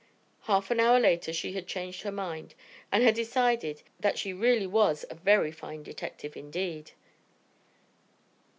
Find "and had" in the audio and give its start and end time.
2.91-3.13